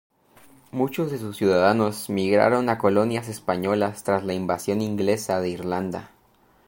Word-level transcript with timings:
Muchos 0.71 1.11
de 1.11 1.19
sus 1.19 1.37
ciudadanos 1.37 2.09
migraron 2.09 2.69
a 2.69 2.79
colonias 2.79 3.27
españolas 3.29 4.03
tras 4.03 4.23
la 4.25 4.33
invasión 4.33 4.81
inglesa 4.81 5.39
de 5.41 5.49
Irlanda. 5.49 6.09